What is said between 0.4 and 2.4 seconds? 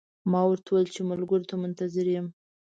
ورته وویل چې ملګرو ته منتظر یم.